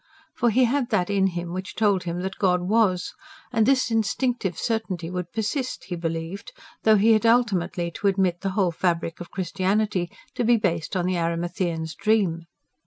[0.33, 3.13] For he had that in him which told him that God was;
[3.51, 8.49] and this instinctive certainty would persist, he believed, though he had ultimately to admit the
[8.57, 12.47] whole fabric of Christianity to be based on the Arimathean's dream.